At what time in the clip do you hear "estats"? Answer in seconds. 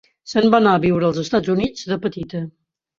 1.27-1.55